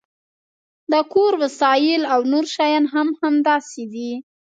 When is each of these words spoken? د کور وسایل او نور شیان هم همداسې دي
د 0.91 0.93
کور 1.13 1.33
وسایل 1.43 2.01
او 2.13 2.19
نور 2.31 2.45
شیان 2.55 2.83
هم 2.93 3.07
همداسې 3.21 3.83
دي 3.93 4.11